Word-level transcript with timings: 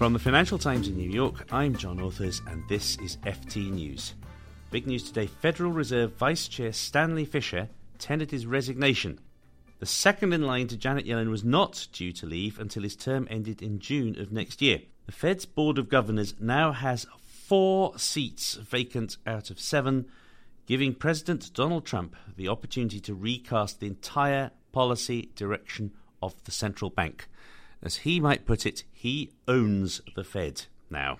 From 0.00 0.14
the 0.14 0.18
Financial 0.18 0.56
Times 0.56 0.88
in 0.88 0.96
New 0.96 1.10
York, 1.10 1.44
I'm 1.52 1.76
John 1.76 1.98
Authers, 1.98 2.40
and 2.50 2.66
this 2.70 2.96
is 3.00 3.18
FT 3.18 3.70
News. 3.70 4.14
Big 4.70 4.86
news 4.86 5.02
today 5.02 5.26
Federal 5.26 5.72
Reserve 5.72 6.14
Vice 6.14 6.48
Chair 6.48 6.72
Stanley 6.72 7.26
Fischer 7.26 7.68
tendered 7.98 8.30
his 8.30 8.46
resignation. 8.46 9.20
The 9.78 9.84
second 9.84 10.32
in 10.32 10.40
line 10.40 10.68
to 10.68 10.78
Janet 10.78 11.04
Yellen 11.04 11.28
was 11.28 11.44
not 11.44 11.86
due 11.92 12.12
to 12.12 12.24
leave 12.24 12.58
until 12.58 12.82
his 12.82 12.96
term 12.96 13.28
ended 13.30 13.60
in 13.60 13.78
June 13.78 14.18
of 14.18 14.32
next 14.32 14.62
year. 14.62 14.80
The 15.04 15.12
Fed's 15.12 15.44
Board 15.44 15.76
of 15.76 15.90
Governors 15.90 16.34
now 16.40 16.72
has 16.72 17.06
four 17.20 17.98
seats 17.98 18.54
vacant 18.54 19.18
out 19.26 19.50
of 19.50 19.60
seven, 19.60 20.06
giving 20.64 20.94
President 20.94 21.52
Donald 21.52 21.84
Trump 21.84 22.16
the 22.38 22.48
opportunity 22.48 23.00
to 23.00 23.14
recast 23.14 23.80
the 23.80 23.88
entire 23.88 24.50
policy 24.72 25.30
direction 25.34 25.92
of 26.22 26.42
the 26.44 26.52
central 26.52 26.88
bank. 26.88 27.28
As 27.82 27.98
he 27.98 28.20
might 28.20 28.46
put 28.46 28.66
it, 28.66 28.84
he 28.92 29.30
owns 29.48 30.00
the 30.14 30.24
Fed 30.24 30.66
now. 30.90 31.18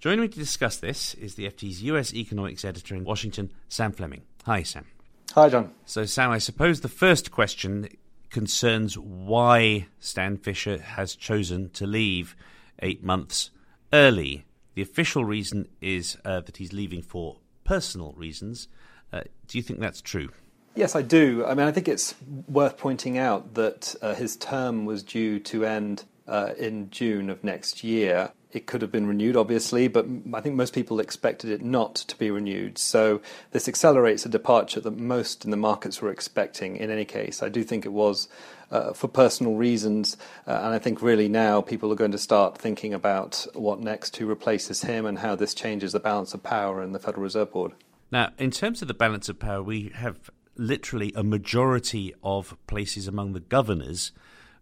Joining 0.00 0.20
me 0.20 0.28
to 0.28 0.38
discuss 0.38 0.76
this 0.76 1.14
is 1.14 1.34
the 1.34 1.46
FT's 1.48 1.82
US 1.82 2.14
economics 2.14 2.64
editor 2.64 2.94
in 2.94 3.04
Washington, 3.04 3.50
Sam 3.68 3.92
Fleming. 3.92 4.22
Hi, 4.44 4.62
Sam. 4.62 4.86
Hi, 5.34 5.48
John. 5.48 5.72
So, 5.86 6.04
Sam, 6.04 6.30
I 6.30 6.38
suppose 6.38 6.80
the 6.80 6.88
first 6.88 7.30
question 7.30 7.88
concerns 8.30 8.98
why 8.98 9.86
Stan 9.98 10.36
Fischer 10.36 10.78
has 10.78 11.16
chosen 11.16 11.70
to 11.70 11.86
leave 11.86 12.36
eight 12.80 13.02
months 13.02 13.50
early. 13.92 14.44
The 14.74 14.82
official 14.82 15.24
reason 15.24 15.68
is 15.80 16.18
uh, 16.24 16.40
that 16.40 16.58
he's 16.58 16.72
leaving 16.72 17.02
for 17.02 17.38
personal 17.64 18.12
reasons. 18.16 18.68
Uh, 19.12 19.22
do 19.46 19.58
you 19.58 19.62
think 19.62 19.80
that's 19.80 20.00
true? 20.02 20.28
Yes, 20.78 20.94
I 20.94 21.02
do. 21.02 21.44
I 21.44 21.54
mean, 21.54 21.66
I 21.66 21.72
think 21.72 21.88
it's 21.88 22.14
worth 22.46 22.76
pointing 22.76 23.18
out 23.18 23.54
that 23.54 23.96
uh, 24.00 24.14
his 24.14 24.36
term 24.36 24.84
was 24.84 25.02
due 25.02 25.40
to 25.40 25.64
end 25.64 26.04
uh, 26.28 26.52
in 26.56 26.88
June 26.90 27.30
of 27.30 27.42
next 27.42 27.82
year. 27.82 28.30
It 28.52 28.68
could 28.68 28.82
have 28.82 28.92
been 28.92 29.08
renewed, 29.08 29.36
obviously, 29.36 29.88
but 29.88 30.06
I 30.32 30.40
think 30.40 30.54
most 30.54 30.72
people 30.72 31.00
expected 31.00 31.50
it 31.50 31.62
not 31.62 31.96
to 31.96 32.16
be 32.16 32.30
renewed. 32.30 32.78
So 32.78 33.20
this 33.50 33.66
accelerates 33.66 34.24
a 34.24 34.28
departure 34.28 34.78
that 34.78 34.96
most 34.96 35.44
in 35.44 35.50
the 35.50 35.56
markets 35.56 36.00
were 36.00 36.12
expecting 36.12 36.76
in 36.76 36.92
any 36.92 37.04
case. 37.04 37.42
I 37.42 37.48
do 37.48 37.64
think 37.64 37.84
it 37.84 37.92
was 37.92 38.28
uh, 38.70 38.92
for 38.92 39.08
personal 39.08 39.56
reasons, 39.56 40.16
uh, 40.46 40.52
and 40.62 40.72
I 40.72 40.78
think 40.78 41.02
really 41.02 41.28
now 41.28 41.60
people 41.60 41.90
are 41.90 41.96
going 41.96 42.12
to 42.12 42.18
start 42.18 42.56
thinking 42.56 42.94
about 42.94 43.48
what 43.54 43.80
next, 43.80 44.16
who 44.18 44.26
replaces 44.26 44.82
him, 44.82 45.06
and 45.06 45.18
how 45.18 45.34
this 45.34 45.54
changes 45.54 45.90
the 45.90 45.98
balance 45.98 46.34
of 46.34 46.44
power 46.44 46.84
in 46.84 46.92
the 46.92 47.00
Federal 47.00 47.24
Reserve 47.24 47.50
Board. 47.50 47.72
Now, 48.10 48.30
in 48.38 48.50
terms 48.50 48.80
of 48.80 48.88
the 48.88 48.94
balance 48.94 49.28
of 49.28 49.38
power, 49.38 49.62
we 49.62 49.90
have 49.94 50.30
literally 50.58 51.12
a 51.14 51.22
majority 51.22 52.14
of 52.22 52.56
places 52.66 53.08
among 53.08 53.32
the 53.32 53.40
governors 53.40 54.12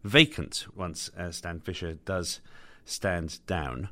vacant 0.04 0.66
once 0.74 1.10
uh, 1.18 1.30
Stan 1.30 1.60
Fischer 1.60 1.94
does 1.94 2.40
stand 2.84 3.44
down. 3.46 3.88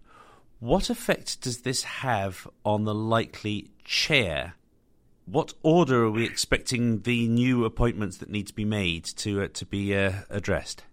What 0.61 0.88
effect 0.88 1.41
does 1.41 1.62
this 1.62 1.83
have 1.83 2.48
on 2.64 2.84
the 2.84 2.94
likely 2.94 3.70
chair? 3.84 4.55
What 5.27 5.55
order 5.62 6.05
are 6.05 6.11
we 6.11 6.24
expecting 6.24 7.00
the 7.00 7.27
new 7.28 7.64
appointments 7.64 8.18
that 8.18 8.30
need 8.30 8.46
to 8.46 8.55
be 8.55 8.64
made 8.64 9.05
to 9.16 9.42
uh, 9.42 9.48
to 9.55 9.66
be 9.66 9.94
uh, 9.94 10.12
addressed? 10.30 10.84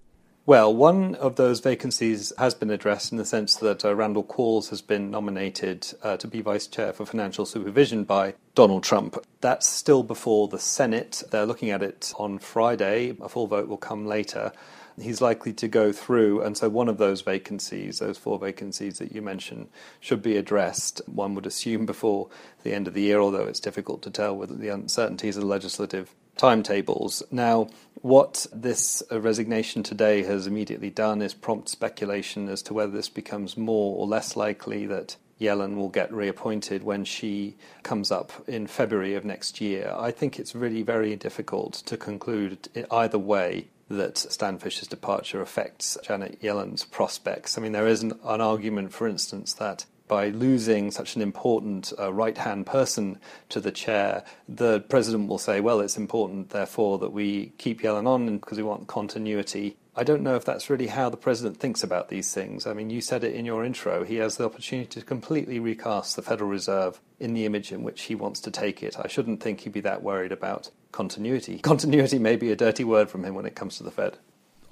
Well, 0.43 0.73
one 0.73 1.13
of 1.15 1.35
those 1.35 1.59
vacancies 1.59 2.33
has 2.39 2.55
been 2.55 2.71
addressed 2.71 3.11
in 3.11 3.19
the 3.19 3.25
sense 3.25 3.55
that 3.57 3.85
uh, 3.85 3.93
Randall 3.93 4.23
Quarles 4.23 4.69
has 4.71 4.81
been 4.81 5.11
nominated 5.11 5.93
uh, 6.01 6.17
to 6.17 6.27
be 6.27 6.41
vice 6.41 6.65
chair 6.65 6.93
for 6.93 7.05
financial 7.05 7.45
supervision 7.45 8.05
by 8.05 8.33
Donald 8.55 8.83
Trump. 8.83 9.23
That's 9.41 9.67
still 9.67 10.01
before 10.01 10.47
the 10.47 10.57
Senate. 10.57 11.21
They're 11.29 11.45
looking 11.45 11.69
at 11.69 11.83
it 11.83 12.11
on 12.17 12.39
Friday. 12.39 13.15
A 13.21 13.29
full 13.29 13.45
vote 13.45 13.67
will 13.67 13.77
come 13.77 14.07
later. 14.07 14.51
He's 14.99 15.21
likely 15.21 15.53
to 15.53 15.67
go 15.67 15.91
through, 15.91 16.41
and 16.41 16.57
so 16.57 16.69
one 16.69 16.89
of 16.89 16.97
those 16.97 17.21
vacancies, 17.21 17.99
those 17.99 18.17
four 18.17 18.39
vacancies 18.39 18.97
that 18.97 19.13
you 19.13 19.21
mentioned, 19.21 19.69
should 19.99 20.23
be 20.23 20.37
addressed. 20.37 21.01
One 21.07 21.35
would 21.35 21.45
assume 21.45 21.85
before 21.85 22.29
the 22.63 22.73
end 22.73 22.87
of 22.87 22.95
the 22.95 23.03
year, 23.03 23.19
although 23.19 23.45
it's 23.45 23.59
difficult 23.59 24.01
to 24.03 24.09
tell 24.09 24.35
with 24.35 24.59
the 24.59 24.69
uncertainties 24.69 25.37
of 25.37 25.43
the 25.43 25.47
legislative 25.47 26.13
timetables. 26.41 27.21
Now, 27.29 27.67
what 28.01 28.47
this 28.51 29.03
uh, 29.11 29.21
resignation 29.21 29.83
today 29.83 30.23
has 30.23 30.47
immediately 30.47 30.89
done 30.89 31.21
is 31.21 31.35
prompt 31.35 31.69
speculation 31.69 32.49
as 32.49 32.63
to 32.63 32.73
whether 32.73 32.91
this 32.91 33.09
becomes 33.09 33.55
more 33.55 33.95
or 33.95 34.07
less 34.07 34.35
likely 34.35 34.87
that 34.87 35.17
Yellen 35.39 35.75
will 35.75 35.89
get 35.89 36.11
reappointed 36.11 36.81
when 36.81 37.05
she 37.05 37.57
comes 37.83 38.09
up 38.09 38.31
in 38.47 38.65
February 38.65 39.13
of 39.13 39.23
next 39.23 39.61
year. 39.61 39.93
I 39.95 40.09
think 40.09 40.39
it's 40.39 40.55
really 40.55 40.81
very 40.81 41.15
difficult 41.15 41.73
to 41.85 41.95
conclude 41.95 42.69
either 42.89 43.19
way 43.19 43.67
that 43.87 44.17
Stan 44.17 44.57
departure 44.57 45.43
affects 45.43 45.95
Janet 46.01 46.41
Yellen's 46.41 46.85
prospects. 46.85 47.55
I 47.55 47.61
mean, 47.61 47.73
there 47.73 47.87
is 47.87 48.01
an, 48.01 48.13
an 48.23 48.41
argument, 48.41 48.93
for 48.93 49.07
instance, 49.07 49.53
that 49.53 49.85
by 50.11 50.27
losing 50.27 50.91
such 50.91 51.15
an 51.15 51.21
important 51.21 51.93
uh, 51.97 52.11
right 52.11 52.37
hand 52.37 52.65
person 52.65 53.17
to 53.47 53.61
the 53.61 53.71
chair, 53.71 54.25
the 54.49 54.81
president 54.81 55.29
will 55.29 55.37
say, 55.37 55.61
well, 55.61 55.79
it's 55.79 55.95
important, 55.95 56.49
therefore, 56.49 56.97
that 56.97 57.13
we 57.13 57.53
keep 57.57 57.81
Yellen 57.81 58.05
on 58.05 58.37
because 58.37 58.57
we 58.57 58.63
want 58.65 58.87
continuity. 58.87 59.77
I 59.95 60.03
don't 60.03 60.21
know 60.21 60.35
if 60.35 60.43
that's 60.43 60.69
really 60.69 60.87
how 60.87 61.07
the 61.07 61.15
president 61.15 61.61
thinks 61.61 61.81
about 61.81 62.09
these 62.09 62.33
things. 62.33 62.67
I 62.67 62.73
mean, 62.73 62.89
you 62.89 62.99
said 62.99 63.23
it 63.23 63.33
in 63.33 63.45
your 63.45 63.63
intro. 63.63 64.03
He 64.03 64.17
has 64.17 64.35
the 64.35 64.43
opportunity 64.43 64.99
to 64.99 65.05
completely 65.05 65.59
recast 65.59 66.17
the 66.17 66.21
Federal 66.21 66.49
Reserve 66.49 66.99
in 67.17 67.33
the 67.33 67.45
image 67.45 67.71
in 67.71 67.81
which 67.81 68.01
he 68.01 68.13
wants 68.13 68.41
to 68.41 68.51
take 68.51 68.83
it. 68.83 68.97
I 68.99 69.07
shouldn't 69.07 69.41
think 69.41 69.61
he'd 69.61 69.71
be 69.71 69.79
that 69.79 70.03
worried 70.03 70.33
about 70.33 70.71
continuity. 70.91 71.57
Continuity 71.63 72.19
may 72.19 72.35
be 72.35 72.51
a 72.51 72.57
dirty 72.57 72.83
word 72.83 73.09
from 73.09 73.23
him 73.23 73.33
when 73.33 73.45
it 73.45 73.55
comes 73.55 73.77
to 73.77 73.83
the 73.83 73.91
Fed. 73.91 74.17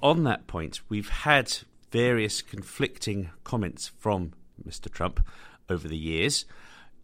On 0.02 0.24
that 0.24 0.46
point, 0.46 0.82
we've 0.90 1.08
had 1.08 1.50
various 1.90 2.42
conflicting 2.42 3.30
comments 3.42 3.90
from 3.98 4.34
Mr. 4.66 4.90
Trump 4.90 5.26
over 5.68 5.88
the 5.88 5.96
years. 5.96 6.44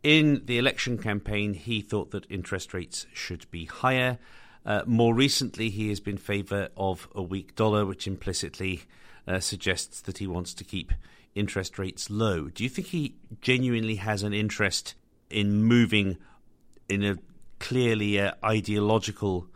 In 0.02 0.42
the 0.44 0.58
election 0.58 0.98
campaign, 0.98 1.54
he 1.54 1.80
thought 1.80 2.10
that 2.12 2.30
interest 2.30 2.74
rates 2.74 3.06
should 3.12 3.50
be 3.50 3.64
higher. 3.64 4.18
Uh, 4.64 4.82
more 4.86 5.14
recently, 5.14 5.70
he 5.70 5.88
has 5.88 6.00
been 6.00 6.14
in 6.14 6.18
favour 6.18 6.68
of 6.76 7.08
a 7.14 7.22
weak 7.22 7.54
dollar, 7.54 7.86
which 7.86 8.06
implicitly 8.06 8.82
uh, 9.26 9.40
suggests 9.40 10.00
that 10.02 10.18
he 10.18 10.26
wants 10.26 10.54
to 10.54 10.64
keep 10.64 10.92
interest 11.34 11.78
rates 11.78 12.10
low. 12.10 12.48
Do 12.48 12.64
you 12.64 12.70
think 12.70 12.88
he 12.88 13.14
genuinely 13.40 13.96
has 13.96 14.22
an 14.22 14.32
interest 14.32 14.94
in 15.30 15.62
moving 15.62 16.16
in 16.88 17.04
a 17.04 17.18
clearly 17.58 18.20
uh, 18.20 18.32
ideological 18.44 19.46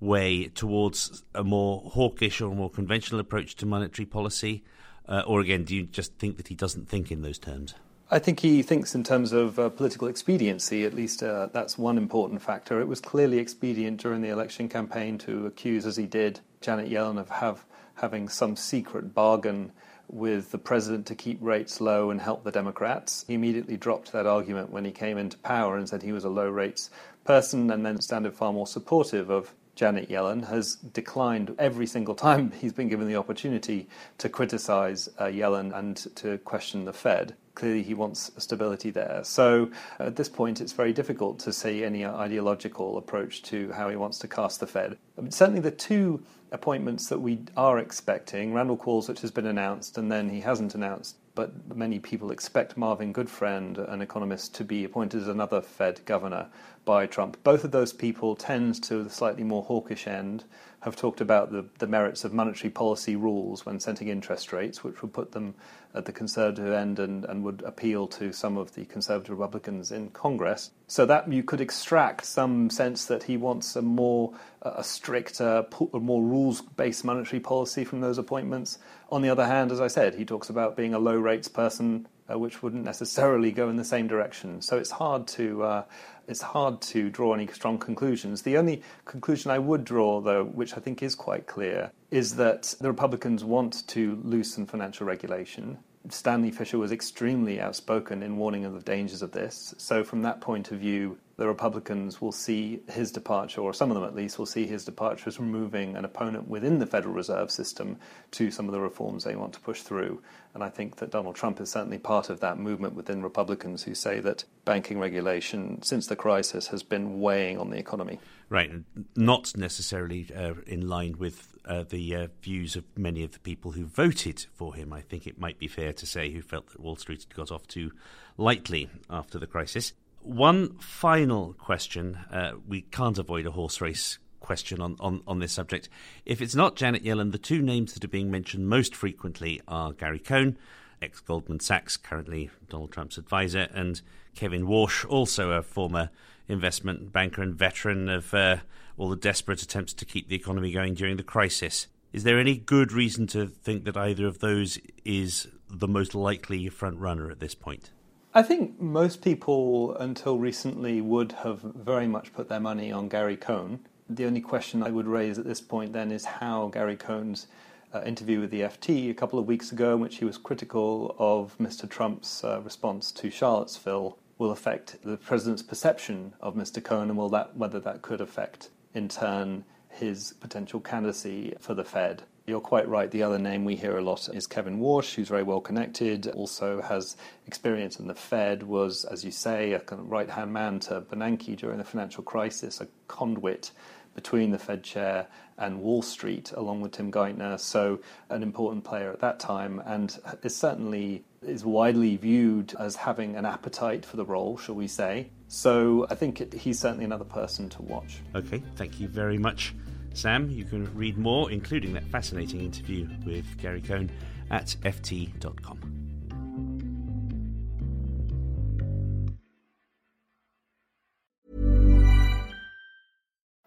way 0.00 0.48
towards 0.48 1.24
a 1.34 1.42
more 1.42 1.80
hawkish 1.90 2.40
or 2.40 2.54
more 2.54 2.70
conventional 2.70 3.20
approach 3.20 3.56
to 3.56 3.66
monetary 3.66 4.06
policy? 4.06 4.64
Uh, 5.08 5.22
or 5.26 5.40
again, 5.40 5.64
do 5.64 5.74
you 5.74 5.84
just 5.84 6.14
think 6.14 6.36
that 6.36 6.48
he 6.48 6.54
doesn't 6.54 6.88
think 6.88 7.10
in 7.10 7.22
those 7.22 7.38
terms? 7.38 7.74
I 8.08 8.20
think 8.20 8.38
he 8.40 8.62
thinks 8.62 8.94
in 8.94 9.02
terms 9.02 9.32
of 9.32 9.58
uh, 9.58 9.68
political 9.68 10.06
expediency, 10.06 10.84
at 10.84 10.94
least 10.94 11.22
uh, 11.24 11.48
that's 11.52 11.76
one 11.76 11.98
important 11.98 12.40
factor. 12.40 12.80
It 12.80 12.86
was 12.86 13.00
clearly 13.00 13.38
expedient 13.38 14.00
during 14.00 14.22
the 14.22 14.28
election 14.28 14.68
campaign 14.68 15.18
to 15.18 15.46
accuse, 15.46 15.86
as 15.86 15.96
he 15.96 16.06
did, 16.06 16.38
Janet 16.60 16.88
Yellen 16.88 17.18
of 17.18 17.28
have, 17.30 17.64
having 17.94 18.28
some 18.28 18.54
secret 18.54 19.12
bargain 19.12 19.72
with 20.08 20.52
the 20.52 20.58
president 20.58 21.06
to 21.06 21.16
keep 21.16 21.38
rates 21.40 21.80
low 21.80 22.10
and 22.10 22.20
help 22.20 22.44
the 22.44 22.52
Democrats. 22.52 23.24
He 23.26 23.34
immediately 23.34 23.76
dropped 23.76 24.12
that 24.12 24.26
argument 24.26 24.70
when 24.70 24.84
he 24.84 24.92
came 24.92 25.18
into 25.18 25.36
power 25.38 25.76
and 25.76 25.88
said 25.88 26.02
he 26.02 26.12
was 26.12 26.24
a 26.24 26.28
low 26.28 26.48
rates 26.48 26.90
person 27.24 27.72
and 27.72 27.84
then 27.84 28.00
sounded 28.00 28.34
far 28.34 28.52
more 28.52 28.68
supportive 28.68 29.30
of 29.30 29.52
Janet 29.76 30.08
Yellen 30.08 30.48
has 30.48 30.76
declined 30.76 31.54
every 31.58 31.86
single 31.86 32.14
time 32.14 32.50
he's 32.60 32.72
been 32.72 32.88
given 32.88 33.06
the 33.06 33.16
opportunity 33.16 33.88
to 34.18 34.28
criticize 34.28 35.08
uh, 35.18 35.24
Yellen 35.24 35.76
and 35.76 35.96
to 36.16 36.38
question 36.38 36.86
the 36.86 36.92
Fed. 36.92 37.36
Clearly, 37.54 37.82
he 37.82 37.94
wants 37.94 38.32
stability 38.36 38.90
there. 38.90 39.20
So, 39.22 39.70
at 39.98 40.16
this 40.16 40.28
point, 40.28 40.60
it's 40.60 40.72
very 40.72 40.92
difficult 40.92 41.38
to 41.40 41.52
see 41.52 41.84
any 41.84 42.04
ideological 42.04 42.98
approach 42.98 43.42
to 43.44 43.72
how 43.72 43.88
he 43.88 43.96
wants 43.96 44.18
to 44.18 44.28
cast 44.28 44.60
the 44.60 44.66
Fed. 44.66 44.98
certainly, 45.30 45.60
the 45.60 45.70
two 45.70 46.22
appointments 46.52 47.08
that 47.08 47.18
we 47.18 47.38
are 47.56 47.78
expecting 47.78 48.52
Randall 48.52 48.76
Quarles, 48.76 49.08
which 49.08 49.20
has 49.22 49.30
been 49.30 49.46
announced, 49.46 49.96
and 49.96 50.12
then 50.12 50.28
he 50.28 50.40
hasn't 50.40 50.74
announced 50.74 51.16
but 51.36 51.76
many 51.76 52.00
people 52.00 52.32
expect 52.32 52.76
Marvin 52.76 53.12
Goodfriend, 53.12 53.78
an 53.92 54.02
economist, 54.02 54.54
to 54.56 54.64
be 54.64 54.82
appointed 54.82 55.22
as 55.22 55.28
another 55.28 55.60
Fed 55.60 56.00
governor 56.06 56.48
by 56.84 57.06
Trump. 57.06 57.36
Both 57.44 57.62
of 57.62 57.70
those 57.70 57.92
people 57.92 58.34
tend 58.34 58.82
to 58.84 59.04
the 59.04 59.10
slightly 59.10 59.44
more 59.44 59.62
hawkish 59.62 60.08
end, 60.08 60.44
have 60.80 60.96
talked 60.96 61.20
about 61.20 61.52
the, 61.52 61.66
the 61.78 61.86
merits 61.86 62.24
of 62.24 62.32
monetary 62.32 62.70
policy 62.70 63.16
rules 63.16 63.66
when 63.66 63.78
setting 63.80 64.08
interest 64.08 64.52
rates, 64.52 64.82
which 64.82 65.02
would 65.02 65.12
put 65.12 65.32
them 65.32 65.54
at 65.94 66.04
the 66.04 66.12
conservative 66.12 66.72
end 66.72 66.98
and, 66.98 67.24
and 67.24 67.42
would 67.42 67.62
appeal 67.62 68.06
to 68.06 68.32
some 68.32 68.56
of 68.56 68.74
the 68.74 68.84
conservative 68.86 69.38
Republicans 69.38 69.90
in 69.92 70.08
Congress. 70.10 70.70
So 70.86 71.04
that 71.06 71.30
you 71.30 71.42
could 71.42 71.60
extract 71.60 72.24
some 72.24 72.70
sense 72.70 73.04
that 73.06 73.24
he 73.24 73.36
wants 73.36 73.76
a 73.76 73.82
more 73.82 74.32
a 74.76 74.84
stricter, 74.84 75.66
more 75.92 76.22
rules-based 76.22 77.04
monetary 77.04 77.40
policy 77.40 77.84
from 77.84 78.00
those 78.00 78.18
appointments. 78.18 78.78
On 79.10 79.22
the 79.22 79.28
other 79.28 79.46
hand, 79.46 79.70
as 79.70 79.80
I 79.80 79.88
said, 79.88 80.14
he 80.14 80.24
talks 80.24 80.50
about 80.50 80.76
being 80.76 80.94
a 80.94 80.98
low 80.98 81.16
rates 81.16 81.48
person, 81.48 82.08
uh, 82.30 82.38
which 82.38 82.62
wouldn't 82.62 82.84
necessarily 82.84 83.52
go 83.52 83.68
in 83.68 83.76
the 83.76 83.84
same 83.84 84.06
direction. 84.06 84.60
So 84.62 84.78
it's 84.78 84.90
hard 84.90 85.26
to 85.28 85.62
uh, 85.62 85.84
it's 86.28 86.42
hard 86.42 86.80
to 86.82 87.08
draw 87.08 87.34
any 87.34 87.46
strong 87.46 87.78
conclusions. 87.78 88.42
The 88.42 88.56
only 88.56 88.82
conclusion 89.04 89.50
I 89.50 89.58
would 89.58 89.84
draw, 89.84 90.20
though, 90.20 90.44
which 90.44 90.76
I 90.76 90.80
think 90.80 91.02
is 91.02 91.14
quite 91.14 91.46
clear, 91.46 91.92
is 92.10 92.36
that 92.36 92.74
the 92.80 92.88
Republicans 92.88 93.44
want 93.44 93.86
to 93.88 94.20
loosen 94.24 94.66
financial 94.66 95.06
regulation. 95.06 95.78
Stanley 96.08 96.50
Fischer 96.50 96.78
was 96.78 96.92
extremely 96.92 97.60
outspoken 97.60 98.22
in 98.22 98.36
warning 98.36 98.64
of 98.64 98.74
the 98.74 98.80
dangers 98.80 99.22
of 99.22 99.32
this. 99.32 99.74
So, 99.78 100.04
from 100.04 100.22
that 100.22 100.40
point 100.40 100.70
of 100.70 100.78
view, 100.78 101.18
the 101.36 101.46
Republicans 101.46 102.20
will 102.20 102.32
see 102.32 102.80
his 102.88 103.12
departure, 103.12 103.60
or 103.60 103.74
some 103.74 103.90
of 103.90 103.94
them 103.94 104.04
at 104.04 104.14
least, 104.14 104.38
will 104.38 104.46
see 104.46 104.66
his 104.66 104.86
departure 104.86 105.28
as 105.28 105.38
removing 105.38 105.94
an 105.94 106.04
opponent 106.04 106.48
within 106.48 106.78
the 106.78 106.86
Federal 106.86 107.14
Reserve 107.14 107.50
System 107.50 107.98
to 108.30 108.50
some 108.50 108.66
of 108.66 108.72
the 108.72 108.80
reforms 108.80 109.24
they 109.24 109.36
want 109.36 109.52
to 109.52 109.60
push 109.60 109.82
through. 109.82 110.22
And 110.54 110.64
I 110.64 110.70
think 110.70 110.96
that 110.96 111.10
Donald 111.10 111.36
Trump 111.36 111.60
is 111.60 111.70
certainly 111.70 111.98
part 111.98 112.30
of 112.30 112.40
that 112.40 112.58
movement 112.58 112.94
within 112.94 113.22
Republicans 113.22 113.82
who 113.82 113.94
say 113.94 114.20
that 114.20 114.44
banking 114.64 114.98
regulation 114.98 115.82
since 115.82 116.06
the 116.06 116.16
crisis 116.16 116.68
has 116.68 116.82
been 116.82 117.20
weighing 117.20 117.58
on 117.58 117.68
the 117.68 117.76
economy. 117.76 118.18
Right, 118.48 118.70
not 119.14 119.54
necessarily 119.56 120.28
uh, 120.34 120.54
in 120.66 120.88
line 120.88 121.18
with 121.18 121.48
uh, 121.66 121.84
the 121.86 122.14
uh, 122.14 122.28
views 122.40 122.76
of 122.76 122.84
many 122.96 123.22
of 123.22 123.32
the 123.32 123.40
people 123.40 123.72
who 123.72 123.84
voted 123.84 124.46
for 124.54 124.74
him. 124.74 124.92
I 124.92 125.02
think 125.02 125.26
it 125.26 125.38
might 125.38 125.58
be 125.58 125.68
fair 125.68 125.92
to 125.92 126.06
say 126.06 126.30
who 126.30 126.40
felt 126.40 126.68
that 126.68 126.80
Wall 126.80 126.96
Street 126.96 127.26
had 127.28 127.36
got 127.36 127.50
off 127.50 127.66
too 127.66 127.92
lightly 128.38 128.88
after 129.10 129.38
the 129.38 129.46
crisis. 129.46 129.92
One 130.26 130.76
final 130.78 131.52
question. 131.52 132.16
Uh, 132.32 132.54
we 132.66 132.82
can't 132.82 133.16
avoid 133.16 133.46
a 133.46 133.52
horse 133.52 133.80
race 133.80 134.18
question 134.40 134.80
on, 134.82 134.96
on, 134.98 135.22
on 135.24 135.38
this 135.38 135.52
subject. 135.52 135.88
If 136.24 136.42
it's 136.42 136.56
not 136.56 136.74
Janet 136.74 137.04
Yellen, 137.04 137.30
the 137.30 137.38
two 137.38 137.62
names 137.62 137.94
that 137.94 138.02
are 138.02 138.08
being 138.08 138.28
mentioned 138.28 138.68
most 138.68 138.92
frequently 138.92 139.62
are 139.68 139.92
Gary 139.92 140.18
Cohn, 140.18 140.58
ex 141.00 141.20
Goldman 141.20 141.60
Sachs, 141.60 141.96
currently 141.96 142.50
Donald 142.68 142.90
Trump's 142.90 143.18
advisor, 143.18 143.68
and 143.72 144.00
Kevin 144.34 144.66
Warsh, 144.66 145.08
also 145.08 145.52
a 145.52 145.62
former 145.62 146.10
investment 146.48 147.12
banker 147.12 147.40
and 147.40 147.54
veteran 147.54 148.08
of 148.08 148.34
uh, 148.34 148.56
all 148.96 149.08
the 149.08 149.14
desperate 149.14 149.62
attempts 149.62 149.92
to 149.94 150.04
keep 150.04 150.28
the 150.28 150.34
economy 150.34 150.72
going 150.72 150.94
during 150.94 151.18
the 151.18 151.22
crisis. 151.22 151.86
Is 152.12 152.24
there 152.24 152.40
any 152.40 152.56
good 152.56 152.90
reason 152.90 153.28
to 153.28 153.46
think 153.46 153.84
that 153.84 153.96
either 153.96 154.26
of 154.26 154.40
those 154.40 154.80
is 155.04 155.46
the 155.70 155.86
most 155.86 156.16
likely 156.16 156.68
front 156.68 156.98
runner 156.98 157.30
at 157.30 157.38
this 157.38 157.54
point? 157.54 157.92
I 158.36 158.42
think 158.42 158.78
most 158.78 159.22
people 159.22 159.96
until 159.96 160.38
recently 160.38 161.00
would 161.00 161.32
have 161.42 161.60
very 161.60 162.06
much 162.06 162.34
put 162.34 162.50
their 162.50 162.60
money 162.60 162.92
on 162.92 163.08
Gary 163.08 163.34
Cohn. 163.34 163.80
The 164.10 164.26
only 164.26 164.42
question 164.42 164.82
I 164.82 164.90
would 164.90 165.06
raise 165.06 165.38
at 165.38 165.46
this 165.46 165.62
point 165.62 165.94
then 165.94 166.12
is 166.12 166.26
how 166.26 166.68
Gary 166.68 166.96
Cohn's 166.96 167.46
uh, 167.94 168.02
interview 168.02 168.40
with 168.40 168.50
the 168.50 168.60
FT 168.60 169.08
a 169.08 169.14
couple 169.14 169.38
of 169.38 169.46
weeks 169.46 169.72
ago, 169.72 169.94
in 169.94 170.00
which 170.00 170.18
he 170.18 170.26
was 170.26 170.36
critical 170.36 171.16
of 171.18 171.56
Mr. 171.56 171.88
Trump's 171.88 172.44
uh, 172.44 172.60
response 172.60 173.10
to 173.12 173.30
Charlottesville, 173.30 174.18
will 174.36 174.50
affect 174.50 175.02
the 175.02 175.16
president's 175.16 175.62
perception 175.62 176.34
of 176.38 176.54
Mr. 176.54 176.84
Cohn, 176.84 177.08
and 177.08 177.16
will 177.16 177.30
that 177.30 177.56
whether 177.56 177.80
that 177.80 178.02
could 178.02 178.20
affect 178.20 178.68
in 178.92 179.08
turn 179.08 179.64
his 179.88 180.34
potential 180.40 180.80
candidacy 180.80 181.54
for 181.58 181.72
the 181.72 181.84
Fed. 181.84 182.24
You're 182.46 182.60
quite 182.60 182.88
right. 182.88 183.10
The 183.10 183.24
other 183.24 183.40
name 183.40 183.64
we 183.64 183.74
hear 183.74 183.98
a 183.98 184.02
lot 184.02 184.28
is 184.32 184.46
Kevin 184.46 184.78
Warsh, 184.78 185.16
who's 185.16 185.28
very 185.28 185.42
well 185.42 185.60
connected, 185.60 186.28
also 186.28 186.80
has 186.80 187.16
experience 187.44 187.98
in 187.98 188.06
the 188.06 188.14
Fed, 188.14 188.62
was, 188.62 189.04
as 189.04 189.24
you 189.24 189.32
say, 189.32 189.72
a 189.72 189.80
kind 189.80 190.00
of 190.00 190.08
right 190.12 190.30
hand 190.30 190.52
man 190.52 190.78
to 190.80 191.00
Bernanke 191.00 191.56
during 191.56 191.78
the 191.78 191.84
financial 191.84 192.22
crisis, 192.22 192.80
a 192.80 192.86
conduit 193.08 193.72
between 194.14 194.52
the 194.52 194.58
Fed 194.60 194.84
chair 194.84 195.26
and 195.58 195.80
Wall 195.80 196.02
Street, 196.02 196.52
along 196.52 196.82
with 196.82 196.92
Tim 196.92 197.10
Geithner. 197.10 197.58
So, 197.58 197.98
an 198.30 198.44
important 198.44 198.84
player 198.84 199.10
at 199.10 199.20
that 199.20 199.40
time, 199.40 199.82
and 199.84 200.16
is 200.44 200.54
certainly 200.54 201.24
is 201.42 201.64
widely 201.64 202.16
viewed 202.16 202.74
as 202.78 202.94
having 202.94 203.34
an 203.34 203.44
appetite 203.44 204.06
for 204.06 204.16
the 204.16 204.24
role, 204.24 204.56
shall 204.56 204.76
we 204.76 204.86
say. 204.86 205.30
So, 205.48 206.06
I 206.10 206.14
think 206.14 206.40
it, 206.40 206.52
he's 206.54 206.78
certainly 206.78 207.06
another 207.06 207.24
person 207.24 207.68
to 207.70 207.82
watch. 207.82 208.18
Okay, 208.36 208.62
thank 208.76 209.00
you 209.00 209.08
very 209.08 209.36
much. 209.36 209.74
Sam, 210.16 210.50
you 210.50 210.64
can 210.64 210.92
read 210.94 211.18
more, 211.18 211.50
including 211.50 211.92
that 211.92 212.04
fascinating 212.04 212.60
interview 212.60 213.06
with 213.26 213.58
Gary 213.58 213.82
Cohn, 213.82 214.10
at 214.50 214.76
ft.com. 214.82 216.06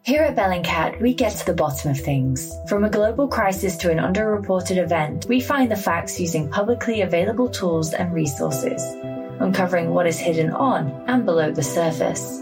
Here 0.03 0.23
at 0.23 0.35
Bellingcat, 0.35 0.99
we 1.01 1.13
get 1.13 1.33
to 1.33 1.45
the 1.45 1.53
bottom 1.53 1.91
of 1.91 1.99
things. 1.99 2.51
From 2.67 2.83
a 2.83 2.89
global 2.89 3.27
crisis 3.27 3.77
to 3.77 3.91
an 3.91 3.99
underreported 3.99 4.77
event, 4.77 5.27
we 5.29 5.39
find 5.39 5.69
the 5.69 5.75
facts 5.75 6.19
using 6.19 6.49
publicly 6.49 7.01
available 7.01 7.47
tools 7.47 7.93
and 7.93 8.11
resources, 8.11 8.81
uncovering 9.39 9.91
what 9.91 10.07
is 10.07 10.17
hidden 10.17 10.49
on 10.49 10.89
and 11.05 11.25
below 11.25 11.51
the 11.51 11.61
surface. 11.61 12.41